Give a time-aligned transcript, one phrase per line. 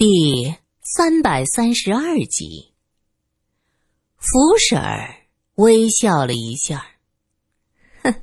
[0.00, 2.72] 第三百三十二集，
[4.16, 5.26] 福婶儿
[5.56, 6.86] 微笑了一下，
[8.02, 8.14] 哼，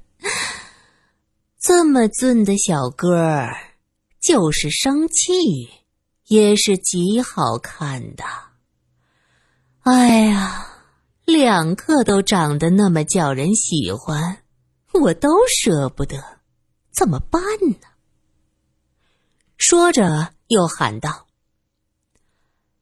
[1.60, 3.76] 这么俊的小哥儿，
[4.20, 5.70] 就是生气
[6.26, 8.24] 也是极好看的。
[9.82, 10.68] 哎呀，
[11.26, 14.42] 两个都长得那么叫人喜欢，
[14.94, 16.40] 我都舍不得，
[16.92, 17.40] 怎么办
[17.70, 17.88] 呢？
[19.58, 21.27] 说着，又喊道。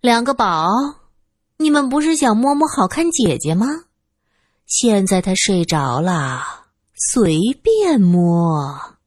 [0.06, 0.70] 两个宝，
[1.58, 3.66] 你们不是想摸摸好看姐姐吗？
[4.68, 6.44] 现在她睡着了，
[6.94, 9.00] 随便摸。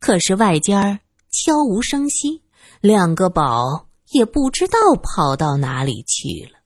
[0.00, 0.98] 可是外间
[1.30, 2.42] 悄无声息，
[2.80, 6.58] 两个宝也不知道跑到哪里去了。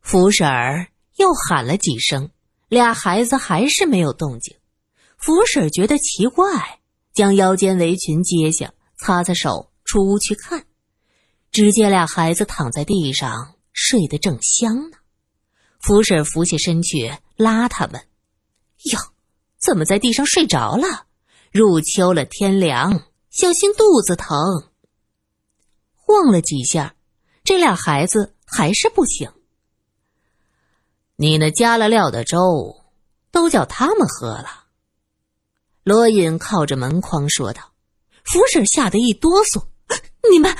[0.00, 2.30] 福婶儿又喊了几声，
[2.68, 4.56] 俩孩子还是没有动静。
[5.16, 6.78] 福婶儿觉得奇怪，
[7.12, 10.64] 将腰间围裙揭下，擦擦手，出屋去看。
[11.54, 14.96] 只见俩孩子躺在地上睡得正香呢，
[15.78, 18.08] 福婶扶起身去拉他们
[18.90, 18.98] ：“哟，
[19.60, 21.06] 怎么在地上睡着了？
[21.52, 24.36] 入秋了，天凉，小心肚子疼。”
[25.94, 26.96] 晃了几下，
[27.44, 29.30] 这俩孩子还是不醒。
[31.14, 32.82] 你那加了料的粥，
[33.30, 34.64] 都叫他们喝了。
[35.84, 37.70] 罗隐靠着门框说道。
[38.24, 39.68] 福婶吓得一哆嗦
[40.32, 40.52] ：“你们！”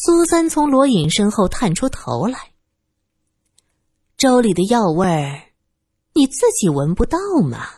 [0.00, 2.52] 苏三从罗隐身后探出头来。
[4.16, 5.52] 粥里的药味儿，
[6.14, 7.68] 你自己闻不到吗？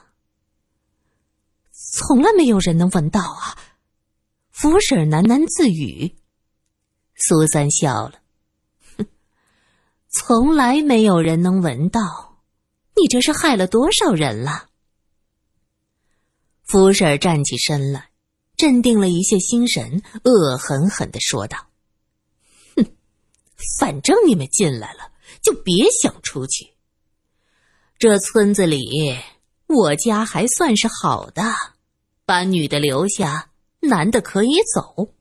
[1.73, 3.57] 从来没有人能闻到啊！
[4.51, 6.15] 福婶喃喃自语。
[7.17, 8.21] 苏三笑了，
[8.99, 9.07] 哼，
[10.09, 12.43] 从来没有人能闻到，
[12.97, 14.69] 你这是害了多少人了？
[16.65, 18.11] 福婶站起身来，
[18.59, 21.70] 镇定了一些心神，恶狠狠的说道。
[23.79, 26.71] 反正你们进来了，就别想出去。
[27.99, 29.19] 这村子里，
[29.67, 31.43] 我家还算是好的，
[32.25, 33.51] 把女的留下，
[33.81, 35.15] 男的可以走。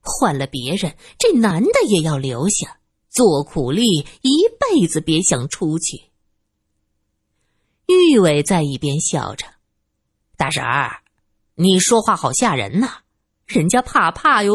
[0.00, 2.78] 换了别人，这男的也要留下，
[3.10, 6.04] 做苦力，一辈子别想出去。
[7.86, 9.46] 玉伟在一边笑着
[10.36, 11.02] ：“大婶儿，
[11.54, 12.98] 你说话好吓人呐，
[13.46, 14.54] 人家怕怕哟。”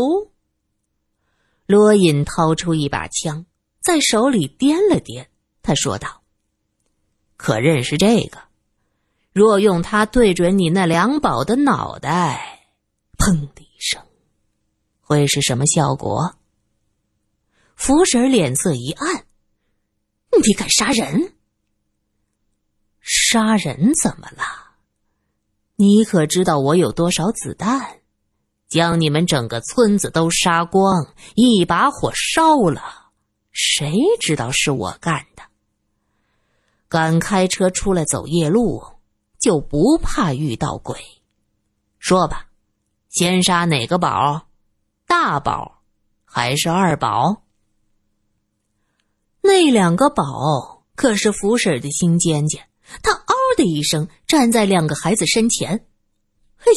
[1.66, 3.46] 罗隐掏出一把枪，
[3.80, 5.28] 在手里掂了掂，
[5.62, 6.24] 他说道
[7.38, 8.38] ：“可认识这个？
[9.32, 12.68] 若用它对准你那两宝的脑袋，
[13.18, 14.02] 砰的一声，
[15.02, 16.36] 会是什么效果？”
[17.76, 19.26] 福婶脸色一暗
[20.46, 21.34] ：“你敢杀人？
[23.02, 24.44] 杀人怎么了？
[25.78, 28.02] 你可知道我有多少子弹？”
[28.74, 33.12] 将你们整个村子都杀光，一把火烧了，
[33.52, 35.44] 谁知道是我干的？
[36.90, 38.84] 敢开车出来走夜路，
[39.40, 40.98] 就不怕遇到鬼？
[42.00, 42.48] 说吧，
[43.10, 44.48] 先杀哪个宝？
[45.06, 45.84] 大宝
[46.26, 47.44] 还是二宝？
[49.42, 52.68] 那两个宝可是福婶的心尖尖，
[53.04, 55.86] 他嗷的一声站在两个孩子身前，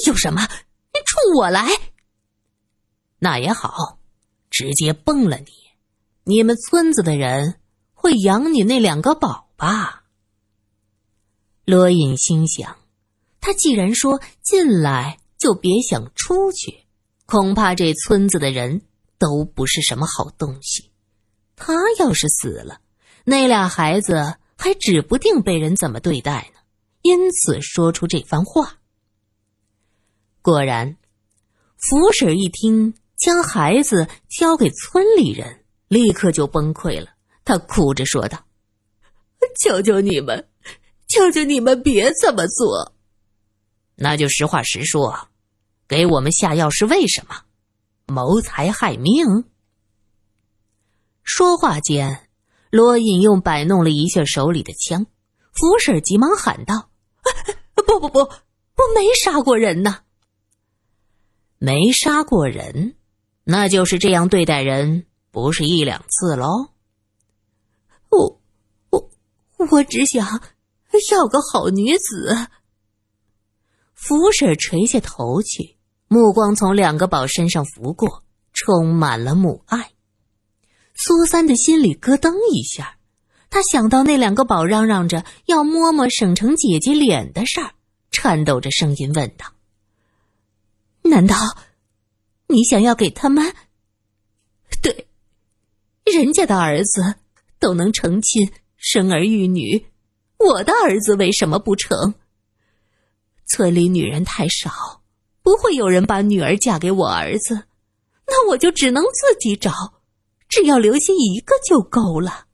[0.07, 0.47] 有什么？
[1.05, 1.69] 冲我来，
[3.19, 3.99] 那也好，
[4.51, 5.47] 直接崩了你。
[6.25, 7.61] 你们村子的人
[7.95, 10.05] 会养你那两个宝吧？
[11.65, 12.77] 罗隐心想，
[13.41, 16.85] 他既然说进来就别想出去，
[17.27, 18.83] 恐怕这村子的人
[19.19, 20.91] 都不是什么好东西。
[21.57, 22.81] 他要是死了，
[23.25, 26.61] 那俩孩子还指不定被人怎么对待呢。
[27.03, 28.76] 因此说出这番话。
[30.47, 30.97] 果然，
[31.77, 37.09] 福婶一听将孩子交给村里人，立刻就崩溃了。
[37.45, 38.47] 她哭着说道
[39.59, 40.49] ：“求求你们，
[41.09, 42.95] 求求你们别这么做。
[43.97, 45.27] 那就实话实说，
[45.89, 47.43] 给我们下药是为什么？
[48.07, 49.47] 谋财害命。”
[51.27, 52.29] 说话间，
[52.71, 55.07] 罗隐又摆弄了一下手里的枪。
[55.51, 56.89] 福婶急忙喊道
[57.75, 60.03] ：“不不不，我没杀过人呐！”
[61.67, 62.95] 没杀过人，
[63.43, 66.69] 那就是这样对待人，不是一两次喽。
[68.09, 68.41] 我
[68.91, 69.11] 我
[69.73, 70.25] 我只想
[71.11, 72.37] 要个好女子。
[73.95, 75.77] 福婶垂下头去，
[76.07, 78.23] 目光从两个宝身上拂过，
[78.53, 79.91] 充满了母爱。
[80.95, 82.99] 苏三的心里咯噔一下，
[83.51, 87.73] 他想到那两个宝嚷嚷着要摸摸省城姐姐脸的事儿，
[88.13, 89.56] 颤抖着声音问道。
[91.09, 91.37] 难道，
[92.49, 93.55] 你想要给他们
[96.05, 97.17] 人家的儿子
[97.59, 99.87] 都能成亲、生儿育女，
[100.39, 102.15] 我的儿子为什么不成？
[103.45, 105.03] 村里女人太少，
[105.43, 107.67] 不会有人把女儿嫁给我儿子，
[108.27, 109.73] 那我就只能自己找，
[110.49, 112.47] 只要留下一个就够了。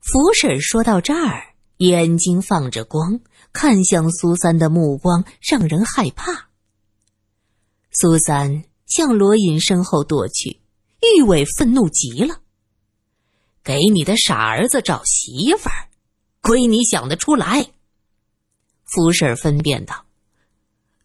[0.00, 3.20] 福婶说到这儿，眼睛放着光，
[3.52, 6.43] 看向苏三的目光让人害怕。
[7.96, 10.60] 苏三向罗隐身后躲去，
[11.00, 12.40] 玉伟愤怒极了
[13.62, 15.88] ：“给你的傻儿子找媳妇儿，
[16.40, 17.70] 亏你想得出来！”
[18.84, 20.04] 福婶分辨道：“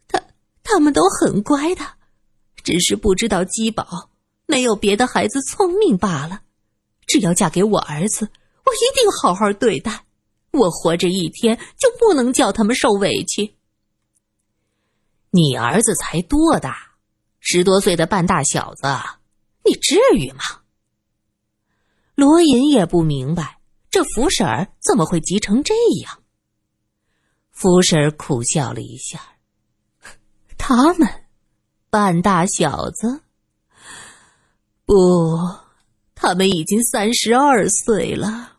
[0.09, 0.19] 他
[0.63, 1.85] 他们都很乖的，
[2.63, 4.09] 只是不知道鸡宝
[4.47, 6.41] 没有别的孩子聪明罢了。
[7.05, 8.27] 只要嫁给我儿子，
[8.65, 10.05] 我一定好好对待。
[10.51, 13.53] 我活着一天就不能叫他们受委屈。
[15.31, 16.75] 你儿子才多大，
[17.39, 18.87] 十多岁的半大小子，
[19.65, 20.43] 你至于吗？”
[22.15, 23.59] 罗隐也不明白，
[23.89, 25.73] 这福婶儿怎么会急成这
[26.03, 26.19] 样。
[27.51, 29.21] 福婶儿苦笑了一下，
[30.57, 31.07] 他们
[31.89, 33.21] 半大小子，
[34.85, 34.95] 不，
[36.13, 38.57] 他们已经三十二岁了。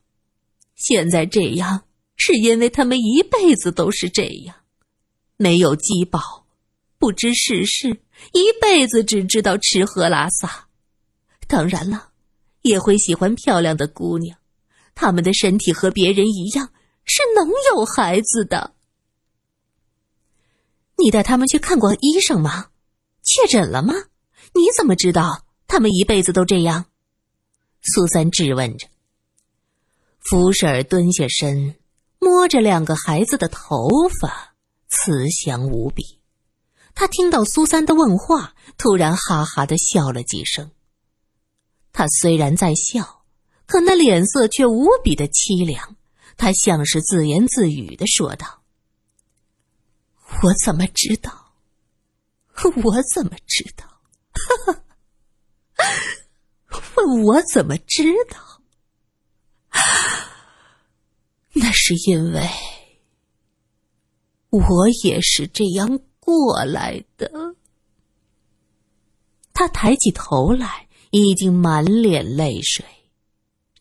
[0.74, 1.84] 现在这样，
[2.16, 4.56] 是因为他们一辈子都是这样，
[5.36, 6.39] 没有饥饱，
[7.00, 7.88] 不知世事，
[8.34, 10.68] 一辈子只知道吃喝拉撒。
[11.48, 12.10] 当然了，
[12.60, 14.36] 也会喜欢漂亮的姑娘，
[14.94, 16.68] 他们的身体和别人一样，
[17.06, 18.74] 是能有孩子的。
[20.98, 22.68] 你带他们去看过医生吗？
[23.24, 23.94] 确诊了吗？
[24.52, 26.84] 你怎么知道他们一辈子都这样？
[27.80, 28.86] 苏三质问着。
[30.18, 31.76] 福婶蹲下身，
[32.18, 33.88] 摸着两个孩子的头
[34.20, 34.54] 发，
[34.88, 36.19] 慈祥无比。
[36.94, 40.70] 他听到苏三的问话，突然哈哈的笑了几声。
[41.92, 43.24] 他虽然在笑，
[43.66, 45.96] 可那脸色却无比的凄凉。
[46.36, 48.62] 他像是自言自语的说道。
[50.42, 51.52] 我怎么知道？
[52.84, 53.84] 我怎么知道？
[56.96, 58.62] 问我怎么知道？
[61.52, 62.48] 那是因为
[64.50, 67.56] 我也是这样过来的。
[69.52, 72.84] 他抬起头来，已经满脸泪水。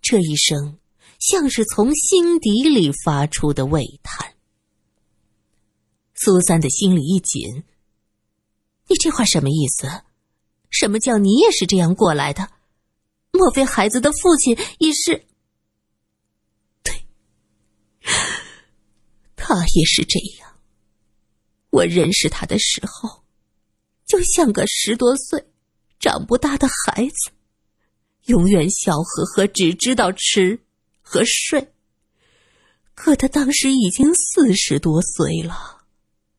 [0.02, 0.80] 这一声
[1.20, 4.34] 像是从心底里发出的喟叹。
[6.16, 7.64] 苏三的心里一紧。
[8.88, 10.02] 你这话什么意思？
[10.72, 12.50] 什么叫你也是这样过来的？
[13.32, 15.26] 莫非孩子的父亲也是？
[16.84, 17.06] 对，
[19.36, 20.59] 他也是这样。
[21.72, 23.24] 我认识他的时候，
[24.06, 25.46] 就像个十多岁、
[26.00, 27.32] 长不大的孩子，
[28.26, 30.62] 永远笑呵呵，只知道吃
[31.02, 31.74] 和睡。
[32.96, 35.86] 可他当时已经四十多岁了。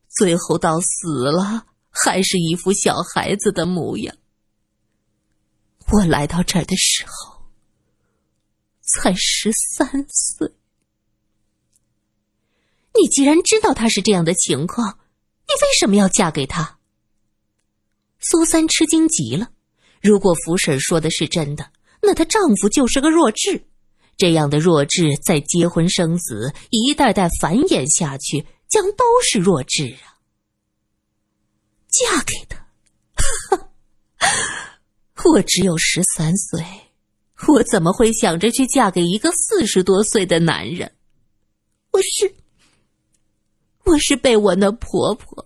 [0.09, 4.15] 最后到死了，还是一副小孩子的模样。
[5.93, 7.45] 我来到这儿的时候，
[8.81, 10.53] 才十三岁。
[12.93, 14.99] 你既然知道他是这样的情况，
[15.51, 16.79] 你为什么要嫁给他？
[18.19, 19.49] 苏三吃惊极了。
[20.01, 21.71] 如果福婶说的是真的，
[22.01, 23.67] 那她丈夫就是个弱智。
[24.15, 28.45] 这样的弱智，在结婚生子，一代代繁衍下去。
[28.69, 30.15] 将都是弱智啊！
[31.89, 33.67] 嫁给他，
[35.29, 36.65] 我只有十三岁，
[37.49, 40.89] 我怎么会想着去嫁给一个四十多岁的男人？
[41.91, 42.33] 我是，
[43.83, 45.45] 我是被我那婆婆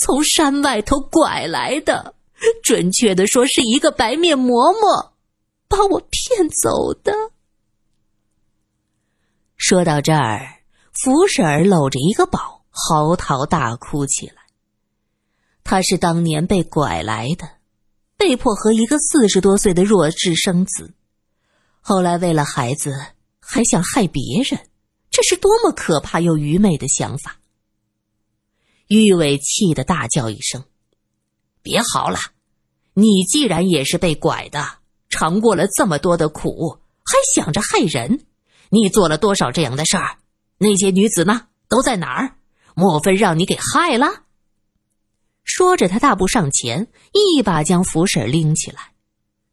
[0.00, 2.14] 从山外头拐来的，
[2.64, 5.10] 准确的说，是一个白面嬷嬷
[5.68, 7.12] 把我骗走的。
[9.58, 12.58] 说到这儿，福婶儿搂着一个宝。
[12.72, 14.34] 嚎啕大哭起来。
[15.64, 17.46] 他是当年被拐来的，
[18.16, 20.94] 被迫和一个四十多岁的弱智生子，
[21.80, 22.94] 后来为了孩子
[23.40, 24.68] 还想害别人，
[25.10, 27.39] 这是多么可怕又愚昧的想法！
[28.90, 30.64] 玉伟气得大叫一声
[31.62, 32.18] ：“别嚎了！
[32.94, 34.78] 你既然也是被拐的，
[35.08, 38.26] 尝过了这么多的苦，还想着害人，
[38.70, 40.18] 你做了多少这样的事儿？
[40.58, 41.46] 那些女子呢？
[41.68, 42.34] 都在哪儿？”
[42.74, 44.24] 莫非让你给害了？
[45.44, 48.92] 说着，他大步上前，一把将福婶拎起来。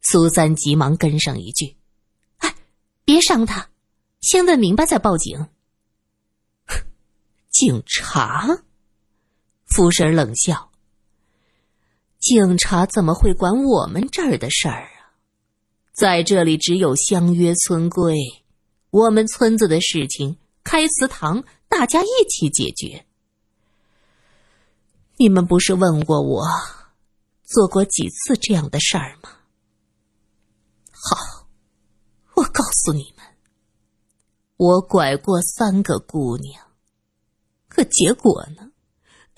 [0.00, 1.76] 苏三急忙跟上一句
[2.38, 2.56] ：“哎，
[3.04, 3.68] 别伤他，
[4.20, 5.46] 先问明白再报警。”
[7.50, 8.64] 警察？
[9.68, 10.70] 福婶冷笑
[12.18, 15.12] ：“警察怎么会管我们这儿的事儿啊？
[15.92, 18.16] 在这里只有相约村规，
[18.90, 23.04] 我们村子的事情开祠堂，大家一起解决。
[25.16, 26.44] 你们不是问过我，
[27.42, 29.30] 做过几次这样的事儿吗？
[30.92, 31.48] 好，
[32.34, 33.26] 我告诉你们，
[34.56, 36.64] 我拐过三个姑娘，
[37.68, 38.67] 可结果呢，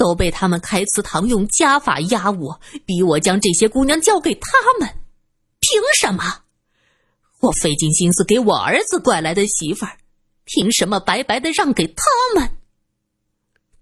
[0.00, 4.88] 都被他们开祠堂用家法压我，逼我将这些姑娘交给他们。
[5.60, 6.44] 凭什么？
[7.40, 9.98] 我费尽心思给我儿子拐来的媳妇儿，
[10.46, 12.02] 凭什么白白的让给他
[12.34, 12.56] 们？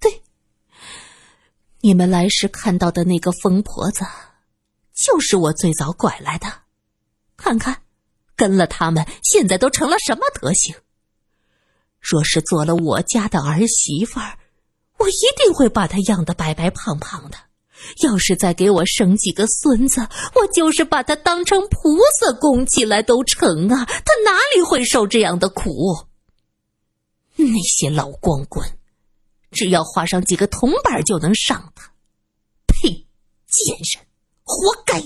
[0.01, 0.23] 对，
[1.83, 4.05] 你们来时看到的那个疯婆子，
[4.93, 6.53] 就是我最早拐来的。
[7.37, 7.83] 看看，
[8.35, 10.75] 跟了他们，现在都成了什么德行？
[12.01, 14.38] 若是做了我家的儿媳妇儿，
[14.99, 17.39] 我一定会把他养得白白胖胖的。
[18.03, 20.01] 要是再给我生几个孙子，
[20.35, 23.85] 我就是把他当成菩萨供起来都成啊！
[23.85, 25.73] 他哪里会受这样的苦？
[27.37, 28.69] 那些老光棍，
[29.53, 31.93] 只要花上几个铜板就能上他。
[32.67, 33.07] 呸！
[33.47, 34.07] 贱人，
[34.43, 35.01] 活该！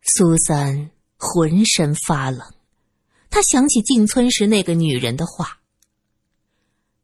[0.00, 2.54] 苏三浑身发冷，
[3.28, 5.60] 他想起进村时那个女人的话：“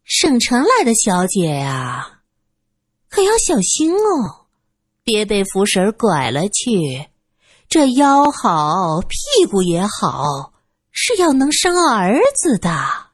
[0.08, 2.22] 省城来的小姐呀。”
[3.08, 4.46] 可要小心哦，
[5.02, 7.08] 别被福婶拐了去。
[7.68, 10.52] 这腰好，屁股也好，
[10.90, 13.08] 是要能生儿子的。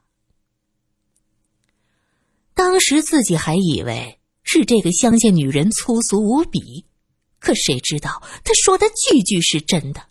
[2.53, 6.85] 当时自己还以为是这个乡下女人粗俗无比，
[7.39, 10.01] 可谁知道她说的句句是真的。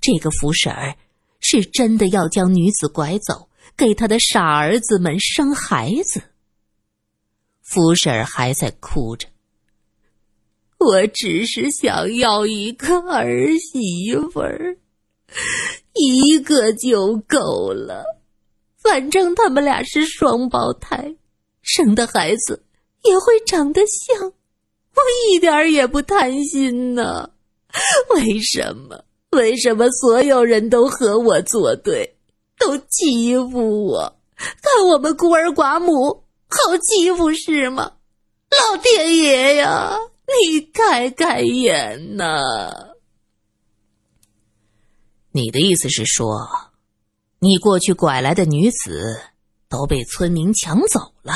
[0.00, 0.96] 这个福婶儿
[1.40, 6.22] 是真的要将女子拐走，给他的傻儿子们生孩子。
[7.62, 9.28] 福婶儿还在哭着。
[10.78, 14.76] 我只是想要一个儿媳妇儿，
[15.94, 18.04] 一个就够了。
[18.76, 21.16] 反正他们俩是双胞胎，
[21.62, 22.64] 生的孩子
[23.02, 24.26] 也会长得像。
[24.26, 27.30] 我一点儿也不贪心呢。
[28.14, 29.04] 为什么？
[29.30, 32.16] 为什么所有人都和我作对，
[32.58, 34.16] 都欺负我？
[34.36, 36.24] 看我们孤儿寡母。
[36.50, 37.92] 好欺负是吗？
[38.50, 42.94] 老天爷呀，你开开眼呐！
[45.30, 46.48] 你的意思是说，
[47.38, 49.20] 你过去拐来的女子
[49.68, 51.34] 都被村民抢走了？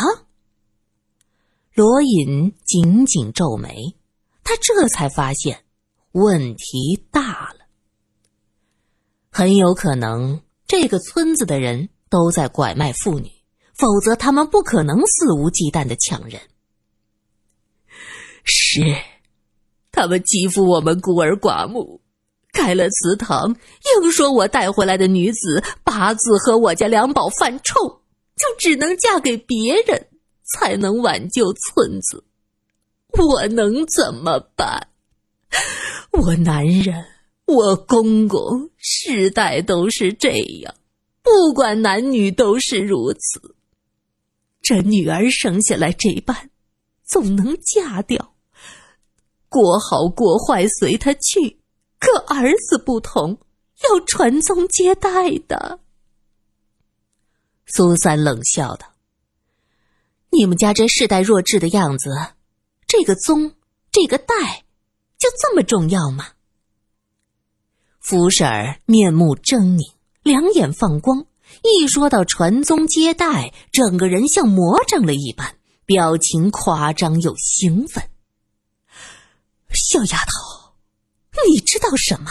[1.75, 3.95] 罗隐紧紧皱眉，
[4.43, 5.65] 他这才发现
[6.13, 7.67] 问题大了。
[9.31, 10.41] 很有可能，
[10.73, 13.31] 这个村子的人都在拐卖妇女。
[13.75, 16.41] 否则，他们不可能肆无忌惮的抢人。
[18.43, 18.81] 是，
[19.91, 22.01] 他们欺负我们孤儿寡母，
[22.55, 23.55] 开了祠堂，
[24.01, 28.01] 硬说我带回来的女子八字和我家两宝犯冲，
[28.37, 30.09] 就只能嫁给别人，
[30.55, 32.25] 才能挽救村子。
[33.09, 34.89] 我能怎么办？
[36.13, 37.05] 我男人，
[37.53, 40.31] 我公公，世代都是这
[40.63, 40.75] 样，
[41.23, 43.55] 不管男女都是如此。
[44.63, 46.51] 这女儿生下来这般，
[47.05, 48.35] 总能嫁掉，
[49.49, 51.59] 过好过坏随他去。
[51.99, 53.39] 可儿子不同，
[53.85, 55.79] 要传宗接代的。
[57.67, 58.95] 苏三冷笑道
[60.31, 62.11] ：“你们家这世代弱智的样子，
[62.89, 63.55] 这个宗，
[63.93, 64.65] 这个代，
[65.17, 66.31] 就这么重要吗？”
[68.03, 69.93] 福婶儿面目狰狞，
[70.25, 71.25] 两眼放光。
[71.63, 75.55] 一说到传宗接代，整个人像魔怔了一般，
[75.87, 78.03] 表情夸张又兴奋。
[79.71, 80.75] 小丫头，
[81.49, 82.29] 你知道什么？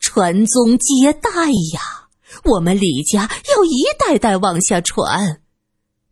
[0.00, 1.30] 传宗接代
[1.72, 2.08] 呀！
[2.44, 5.42] 我们李家要一代代往下传，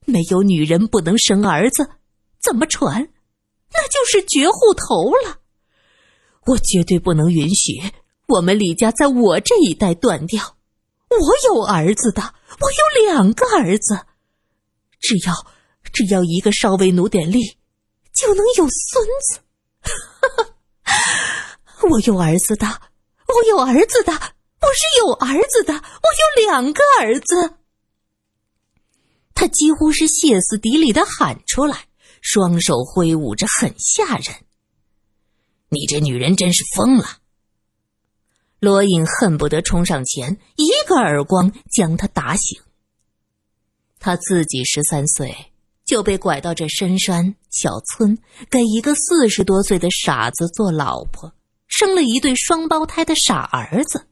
[0.07, 1.91] 没有女人不能生儿子，
[2.41, 3.11] 怎么传？
[3.73, 5.41] 那就是绝户头了。
[6.47, 7.83] 我绝对不能允许
[8.31, 10.57] 我们李家在我这一代断掉。
[11.09, 14.07] 我有儿子的，我有两个儿子，
[15.01, 15.47] 只要
[15.93, 17.57] 只要一个稍微努点力，
[18.15, 19.41] 就能有孙子。
[21.91, 22.67] 我有儿子的，
[23.27, 27.55] 我有儿子的，我是有儿子的，我有两个儿子。
[29.35, 31.87] 他几乎是歇斯底里的喊出来，
[32.21, 34.45] 双手挥舞着，很吓人。
[35.71, 37.20] 你这女人真是疯了！
[38.61, 42.61] 罗隐恨不得冲上前，一个耳光将他打醒。
[43.99, 45.35] 他自己十三岁
[45.85, 48.19] 就被拐到这深山小村，
[48.51, 51.33] 给一个四十多岁的傻子做老婆，
[51.69, 54.07] 生了一对双胞胎的傻儿子。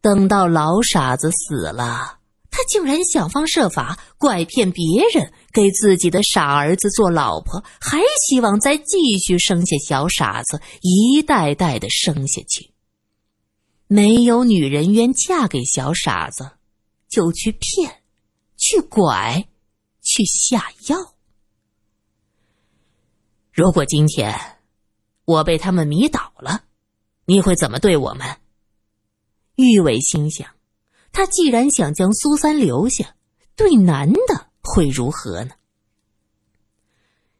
[0.00, 2.18] 等到老傻子死了，
[2.50, 12.72] 他竟然想方设法拐骗别人给自己的傻儿子做老婆，还希望再继续生下小傻子，一代代的生下去。
[13.88, 16.52] 没有女人愿嫁给小傻子，
[17.08, 18.02] 就去骗，
[18.56, 19.48] 去拐，
[20.02, 21.14] 去下药。
[23.50, 24.58] 如果今天
[25.24, 26.64] 我被他们迷倒了，
[27.24, 28.36] 你会怎么对我们？
[29.56, 30.54] 玉伟心想，
[31.10, 33.16] 他既然想将苏三留下，
[33.56, 35.54] 对男的会如何呢？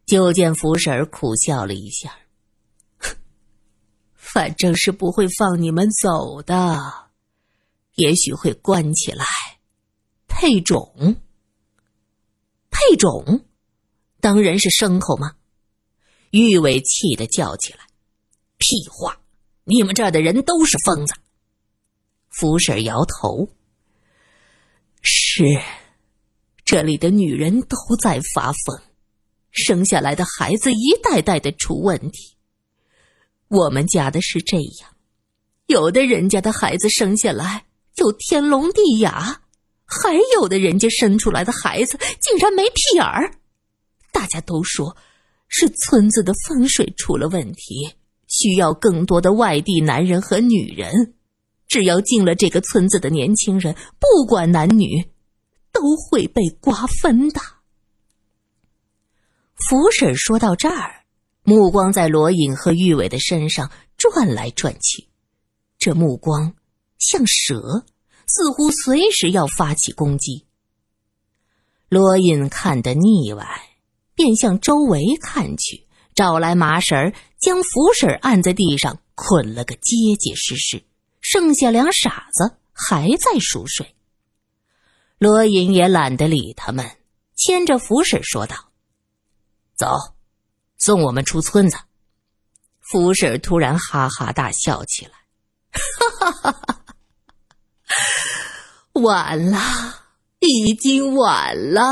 [0.06, 2.16] 就见福婶儿苦笑了一下，
[4.32, 6.78] 反正是不会放你们走的，
[7.94, 9.24] 也许会关起来，
[10.26, 11.16] 配种。
[12.70, 13.44] 配种，
[14.20, 15.34] 当人是牲口吗？
[16.30, 17.80] 玉伟气得叫起来
[18.58, 19.20] ：“屁话！
[19.64, 21.14] 你们这儿的人都是疯子。”
[22.30, 23.48] 福婶摇头
[25.02, 25.44] ：“是，
[26.64, 28.80] 这里的女人都在发疯，
[29.50, 32.37] 生下来的孩子一代代的出问题。
[33.48, 34.90] 我们家的是这样，
[35.66, 39.40] 有的人家的孩子生下来就天聋地哑，
[39.84, 43.34] 还有的人家生出来的孩子竟然没屁眼儿。
[44.12, 44.96] 大家都说。”
[45.50, 51.14] 是村子的风水出了问题，需要更多的外地男人和女人。
[51.66, 55.08] 只要进了这个村子的年轻人，不管男女，
[55.72, 57.40] 都会被瓜分的。
[59.66, 61.06] 福婶说到这儿，
[61.48, 65.08] 目光在罗隐和玉伟的身上转来转去，
[65.78, 66.52] 这目光
[66.98, 67.86] 像蛇，
[68.26, 70.44] 似乎随时要发起攻击。
[71.88, 73.44] 罗隐看得腻歪。
[74.14, 80.82] 便向周围看去，找来麻绳将福婶按在地上，捆了个结结实实。
[81.20, 83.94] 剩下两傻子还在熟睡。
[85.18, 86.84] 罗隐也懒得理他们，
[87.36, 88.56] 牵着福婶说道
[89.78, 89.86] ：“走，
[90.78, 91.76] 送我们出村子。”
[92.80, 95.12] 福婶突然哈哈大笑起来
[95.72, 96.84] ：“哈哈哈哈！
[98.94, 99.58] 晚了，
[100.38, 101.82] 已经晚了。”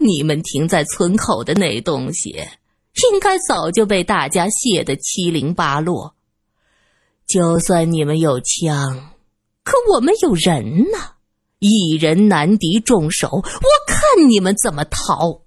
[0.00, 6.14] 你们停在村口的那东西，应该早就被大家卸得七零八落。
[7.26, 9.14] 就算你们有枪，
[9.64, 11.14] 可我们有人呢，
[11.58, 13.42] 一人难敌众手，我
[13.86, 15.42] 看你们怎么逃。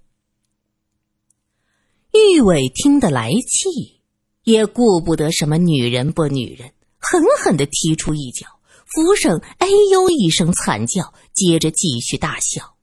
[2.12, 4.02] 玉伟听得来气，
[4.44, 8.46] 也顾不得什么女人不女人，狠狠的踢出一脚。
[8.86, 12.74] 福生哎呦一声惨叫，接着继续大笑。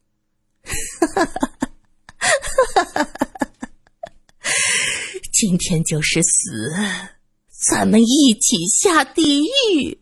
[1.16, 1.40] 哈哈。
[5.32, 6.74] 今天就是死，
[7.50, 10.00] 咱们一起下地狱。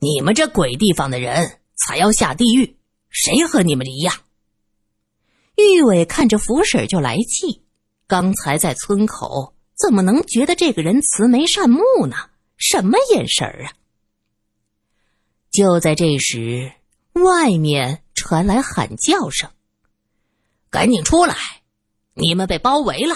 [0.00, 2.76] 你们这鬼地方的人才要下地狱，
[3.08, 4.14] 谁和你们一样？
[5.54, 7.62] 玉伟看着福婶就来气，
[8.06, 12.16] 刚才在村口怎么能觉得这个人慈眉善目呢？
[12.56, 13.72] 什么眼神儿啊？
[15.50, 16.72] 就在这时，
[17.14, 19.50] 外面传来喊叫声
[20.70, 21.36] ：“赶紧出来！
[22.14, 23.14] 你们被包围了！”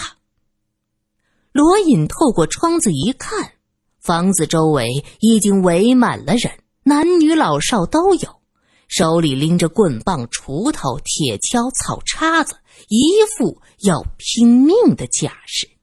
[1.53, 3.53] 罗隐透过窗子一看，
[4.01, 8.41] 房子周围已经围满了人，男女老少都有，
[8.89, 15.80] 手里拎着棍棒、锄头、铁锹、草叉子，一副要拼命的架势。